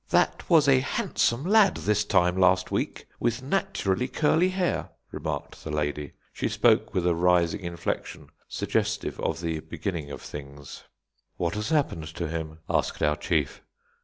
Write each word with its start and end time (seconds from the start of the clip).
"That 0.09 0.49
was 0.49 0.67
a 0.67 0.79
handsome 0.79 1.43
lad 1.43 1.77
this 1.77 2.03
time 2.03 2.35
last 2.35 2.71
week, 2.71 3.05
with 3.19 3.43
naturally 3.43 4.07
curly 4.07 4.49
hair," 4.49 4.89
remarked 5.11 5.63
the 5.63 5.69
lady. 5.69 6.13
She 6.33 6.49
spoke 6.49 6.95
with 6.95 7.05
a 7.05 7.13
rising 7.13 7.59
inflection, 7.61 8.29
suggestive 8.47 9.19
of 9.19 9.41
the 9.41 9.59
beginning 9.59 10.09
of 10.09 10.23
things. 10.23 10.85
"What 11.37 11.53
has 11.53 11.69
happened 11.69 12.07
to 12.15 12.27
him?" 12.27 12.57
asked 12.67 13.03
our 13.03 13.15
chief. 13.15 13.61